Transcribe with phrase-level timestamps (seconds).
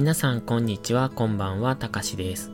[0.00, 2.50] 皆さんこんにちは、こんばんは、たかしです。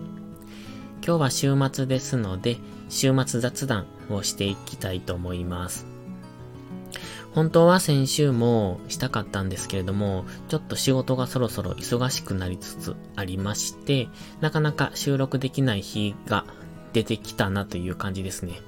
[1.01, 2.57] 今日は週末ですので、
[2.89, 5.87] 週末雑談をしていきたいと思います。
[7.33, 14.09] 本当は先週もしたかったんですけれども、ちょっと仕事がそろそろ忙しくなりつつありまして、
[14.41, 16.47] なかなか収録できない日が
[16.95, 18.61] 出てきたなという感じですね。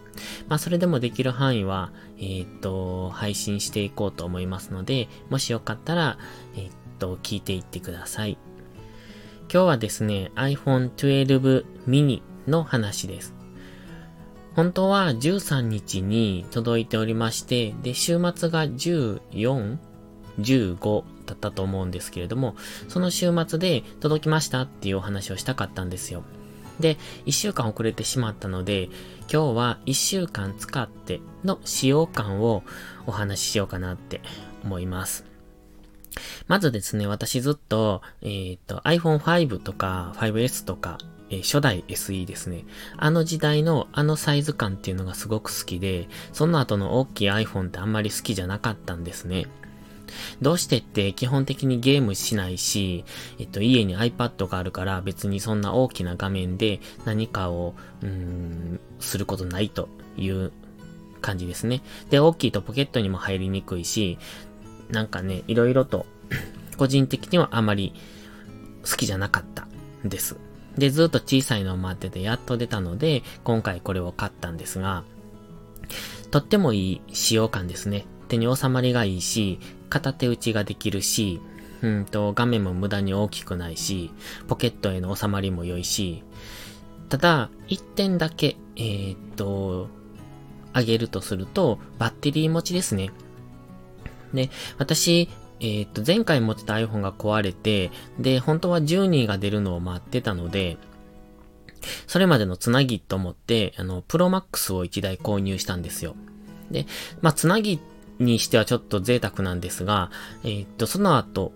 [0.46, 6.16] まあ、それでもできる範囲は、えー、っと、配信していこうと思いますので、もしよかったら、
[6.54, 8.38] えー、っと、聞いていってください。
[9.50, 13.34] 今日はですね、iPhone 12 mini の話です。
[14.54, 19.78] 本当は13日に届いておりまして、で、週末が14、
[20.38, 22.56] 15だったと思うんですけれども、
[22.88, 26.24] その週末で届きましたっていうお話をしたかったんですよ。
[26.78, 28.90] で、1週間遅れてしまったので、
[29.32, 32.64] 今日は1週間使っての使用感を
[33.06, 34.20] お話ししようかなって
[34.62, 35.24] 思います。
[36.46, 40.98] まずですね、私ずっと、えっ、と、iPhone 5とか 5S とか
[41.30, 42.64] えー、初代 SE ですね。
[42.96, 49.46] あの時代のあのサイズ感っていうのがすごく好きで、その後の大きい iPhone ってあんまり好きじゃなかったんですね。
[50.40, 53.04] どうしてって基本的にゲームしないし、
[53.38, 60.50] えっと、家に iPad があるから別にそんな大きな画面で何かを、うーん、することないという
[61.20, 61.82] 感じですね。
[62.08, 64.18] で、大きいとポケットにも入りにくいし、
[64.90, 66.06] なんかね、いろいろと
[66.76, 67.92] 個人的にはあまり
[68.88, 69.66] 好きじゃなかった
[70.04, 70.36] んです。
[70.76, 75.04] で、ずっと小さいのを待っててやっと出たので、今回これを買ったんですが、
[76.30, 78.06] とってもいい使用感ですね。
[78.28, 79.58] 手に収まりがいいし、
[79.88, 81.40] 片手打ちができるし、
[81.82, 84.10] うんと、画面も無駄に大きくないし、
[84.46, 86.22] ポケットへの収まりも良いし、
[87.08, 89.88] ただ、一点だけ、えー、っと、
[90.72, 93.10] あげるとすると、バッテリー持ちですね。
[94.34, 95.28] で、私、
[95.60, 100.76] えっ、と、前回持ってた iPhone が壊れて、で、本当は12が出るのを待ってたので、
[102.06, 106.14] それまでのつなぎと思って、あの、プロマックスを1台購入したんですよ。
[106.70, 106.86] で、
[107.20, 107.80] まあ、つなぎ
[108.18, 110.10] にしてはちょっと贅沢なんですが、
[110.44, 111.52] えっ、と、その後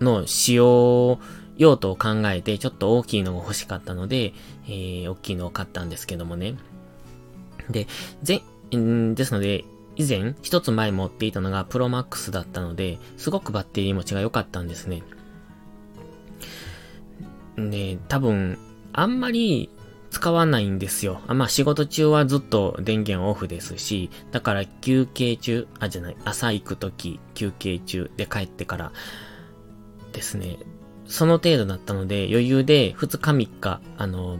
[0.00, 1.18] の使用
[1.58, 4.32] 用途を考えて、ちょっと大きいのが欲しかったので、
[4.66, 6.54] えー、大きいのを買ったんですけどもね。
[7.68, 7.86] で、
[8.22, 8.42] ぜ、
[8.74, 9.64] んですので、
[9.98, 15.02] 以前、一つ前持っていたのがプロマックスだったので、すごくバッテリー持ちが良かったんですね。
[17.56, 18.58] で、多分、
[18.92, 19.70] あんまり
[20.10, 21.20] 使わないんですよ。
[21.26, 28.92] あまあ仕事中はずっと電源オフですし、だから休憩中、あ、じゃない、朝行くとき、休憩中で帰ってから
[30.12, 30.58] ですね、
[31.06, 34.38] その程度だったので余裕で2日3日、あの、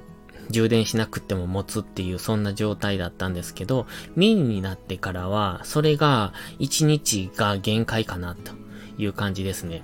[0.50, 3.86] 充電しなくても持つっていうそんな状態だったんですけど、
[4.16, 8.52] ミニになってからは、それが1日が限界かなと
[8.98, 9.82] いう感じですね。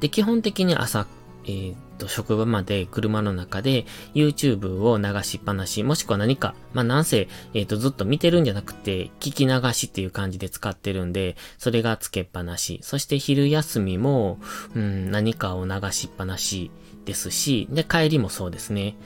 [0.00, 1.06] で、基本的に朝、
[1.44, 12.80] えー、っと、職場まで車の中で YouTube を流しっぱなし、もしくは何か、まあ、なんせ、えー、っと、ずっと見てるんじゃなくて、聞き流しっていう感じで使ってるんで、それがつけっぱなし。
[12.82, 14.38] そして昼休みも、
[14.74, 16.70] うん、何かを流しっぱなし
[17.04, 18.96] ですし、で、帰りもそうですね。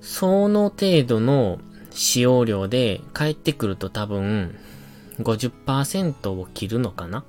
[0.00, 1.58] その程度の
[1.90, 4.54] 使用量で帰ってくると多分
[5.20, 7.24] 50%を切るのかな？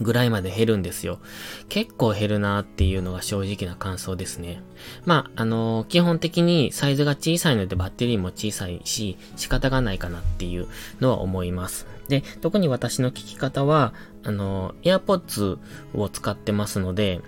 [0.00, 1.18] ぐらいまで減るんですよ。
[1.68, 4.62] 結構減るなっていうのが正直な感想ですね。
[5.04, 10.68] まあ、あのー、基本的にサイズが小さいのでバッテリーも小さいし、仕方がないかなっていう
[11.00, 11.86] のは思います。
[12.08, 13.92] で、特に私の聞き方は、
[14.22, 15.58] あのー、AirPods
[15.94, 17.20] を使ってますので、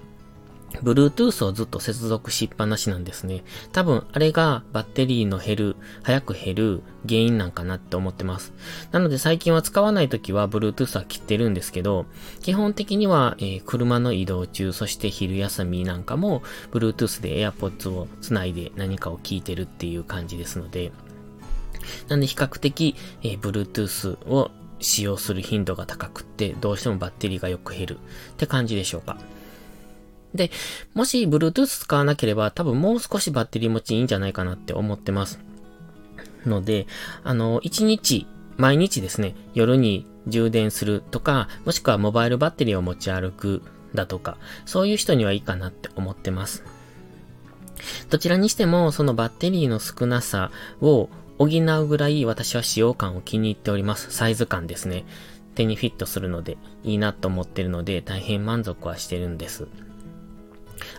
[0.83, 3.43] Bluetooth をずっと接続しっぱなしなんですね。
[3.73, 8.53] 多分、あれがバッテリーの減る、早く減る原因なんかなって思ってます。
[8.93, 12.07] なので最近は使わない時は Bluetooth は切ってるんですけど、
[12.41, 16.43] 基本的には、えー、車の移動中、そして昼休みなんかも
[16.73, 20.93] Bluetooth で AirPods をつないで何かを聞いてるっていう感じですので、
[22.09, 24.51] なんで比較的、えー、Bluetooth を
[24.81, 29.19] 使用する頻度が高くって、どうしてもバッテリーがよく減るって感じでしょうか。
[30.35, 30.51] で、
[30.95, 35.41] もし Bluetooth 使わなければ多分もう少しバッテリー持ちいいんじゃないかなって思ってます。
[36.47, 36.87] ので、
[37.25, 43.63] あの、1日、毎日ですね、夜に充電するとか、もしくはモバイルバッテリーを持ち歩く
[43.95, 44.37] だとか、
[44.67, 46.65] そういう人にはいいかなって思ってます。
[48.11, 50.51] どちらにしても、そのバッテリーの少なさ
[50.81, 54.11] を補うぐらい私は使用感を気に入っております。
[54.11, 55.05] サイズ感ですね。
[55.55, 59.67] 手にフィットするのでいいなと思ってるので大変満足はしてるんです。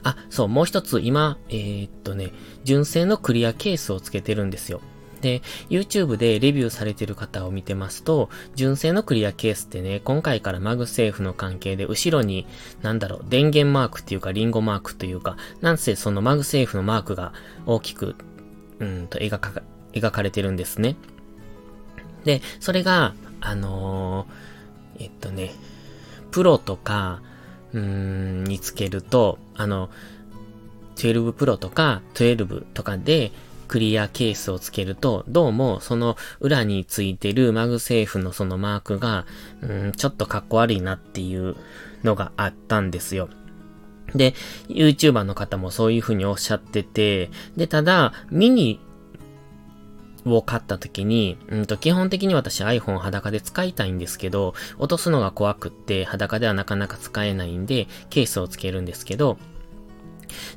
[0.04, 2.32] あ、そう、もう一つ、今、えー、っとね、
[2.64, 4.82] 純正のクリアケースをつけてるんですよ。
[5.22, 12.48] で、YouTube でレビューされてる方を見てますと、純正のクリアケースってね、今回から MagSafe の関係で、後ろに、
[12.82, 17.34] なんだろう、電源マークっていうか、リンゴマークというか、なんせその MagSafe のマークが
[17.66, 18.16] 大きく、
[18.80, 19.62] うんと描か、
[19.94, 20.96] 描かれてるんですね。
[22.26, 25.54] で、それが、あのー、えっとね、
[26.32, 27.22] プロとか、
[27.74, 29.90] うーん、につけると、あの、
[30.96, 33.32] 12 Pro とか12とかで、
[33.68, 39.26] クリアケースをつけると、どうもその裏についてる MagSafe のそのマークが、
[39.62, 41.56] うん、ちょっとかっこ悪いなっていう
[42.04, 43.30] のがあったんですよ。
[44.14, 44.34] で、
[44.68, 48.82] YouTuber の方もそういう風におっしゃってて、で、ただ、ミニ
[50.26, 59.38] を買った時に、うんと、基本的に私 iPhone 裸で使いたいんですけど、落とすのが怖くって裸ではなかなか使えないんで、ケースをつけるんですけど、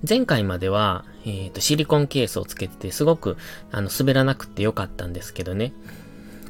[0.09, 3.37] 前回までは、えっ、ー、と、シリコンケースをつけてて、すごく、
[3.73, 5.73] あの、滑らなくてよかったんですけどね。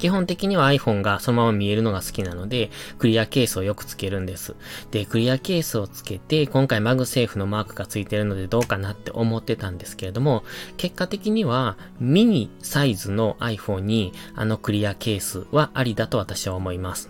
[0.04, 2.68] 基本的には iPhone がそのまま見えるのが好きなので、
[2.98, 4.54] クリアケースをよくつけるんです。
[4.90, 10.44] で、クリアケースをつけて、今回 MagSafe のマークがついてるのでどうかなって思ってたんですけれども、
[10.76, 17.08] 結果的にはミニサイズの iPhone にあのクリアケースはありだと私は思います。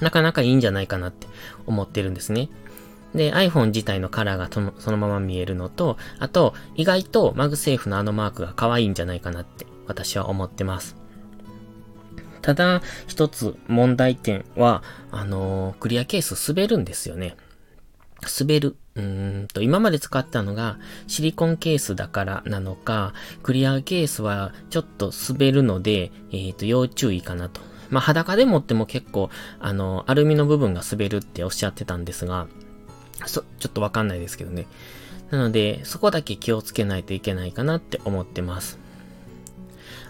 [0.00, 1.26] なかなかいいんじゃないかなって
[1.66, 2.48] 思ってるんですね。
[3.14, 10.96] で、iPhone 自体のカラーがそのそのまま見えるのと、あと、意外と MagSafe のあのマークが可愛いんじゃないかなって私は思ってます。
[12.46, 17.36] ただ、一つ問題点は、あのー、クリアケース滑るんですよね。
[18.38, 18.76] 滑る。
[18.94, 20.78] うーんと、今まで使ったのが
[21.08, 27.60] シリコンケースだからなのか、クリアケースはちょっと滑るので、えっ、ー、と、要注意かなと。
[27.90, 29.28] まあ、裸で持っても結構、
[29.58, 32.46] あの、アルミの部分が滑るっておっしゃってたんですが、
[33.26, 34.68] そ、ちょっとわかんないですけどね。
[35.32, 38.78] なので、そこだけ気をつけないといけないかなって思ってます。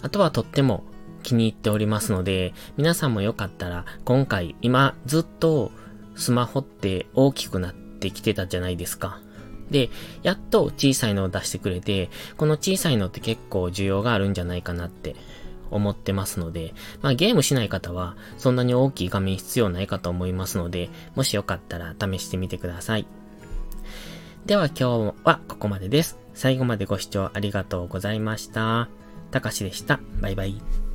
[0.02, 0.84] あとはとっても
[1.26, 5.72] 気に入っておりますので、皆さんもよかったら、今回、今ずっと
[6.14, 9.18] スマホって大きくなってきてたじゃないですか。
[9.70, 9.90] で、
[10.22, 15.16] やっと小さいのを出してくれて、この小さいのって結構需要があるんじゃないかなって
[15.72, 23.06] 思ってますので、まあゲームしない方はそんなに大きい画面必要ないかと思いますので、もしよかったら試してみてください。
[24.46, 26.18] では今日はここまでです。
[26.34, 28.88] 最後までご視聴ありがとうございました。
[29.32, 29.98] たかしでした。
[30.20, 30.85] バイバイ。